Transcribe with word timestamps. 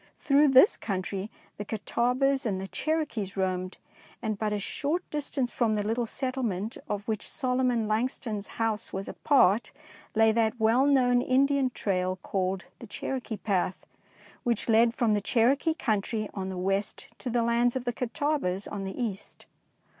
Through 0.17 0.47
this 0.47 0.77
country 0.77 1.29
the 1.57 1.63
Catawbas 1.63 2.43
and 2.43 2.59
the 2.59 2.67
Cherokees 2.67 3.37
roamed, 3.37 3.77
and 4.19 4.35
but 4.35 4.51
a 4.51 4.57
short 4.57 5.07
distance 5.11 5.51
from 5.51 5.75
the 5.75 5.83
little 5.83 6.07
settlement 6.07 6.75
of 6.89 7.07
which 7.07 7.29
Solomon 7.29 7.87
Langston^ 7.87 8.39
s 8.39 8.47
house 8.57 8.91
was 8.91 9.07
a 9.07 9.13
part, 9.13 9.71
lay 10.15 10.31
that 10.31 10.59
well 10.59 10.87
known 10.87 11.21
Indian 11.21 11.69
trail 11.69 12.15
called 12.23 12.65
the" 12.79 12.87
Cherokee 12.97 13.37
Path,^^ 13.37 13.75
which 14.41 14.67
led 14.67 14.95
from 14.95 15.13
the 15.13 15.21
Cherokee 15.21 15.75
country 15.75 16.27
on 16.33 16.49
the 16.49 16.57
west 16.57 17.09
to 17.19 17.29
the 17.29 17.43
lands 17.43 17.75
of 17.75 17.83
the 17.85 17.93
Catawbas 17.93 18.67
on 18.67 18.85
the 18.85 18.99
east. 18.99 19.45